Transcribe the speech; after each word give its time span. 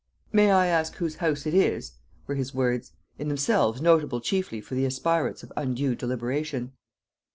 "May 0.31 0.49
I 0.49 0.65
ask 0.65 0.95
whose 0.95 1.17
house 1.17 1.45
it 1.45 1.53
is?" 1.53 1.91
were 2.25 2.33
his 2.33 2.55
words, 2.55 2.93
in 3.19 3.27
themselves 3.27 3.81
notable 3.81 4.19
chiefly 4.19 4.59
for 4.59 4.73
the 4.73 4.87
aspirates 4.87 5.43
of 5.43 5.53
undue 5.55 5.93
deliberation. 5.93 6.73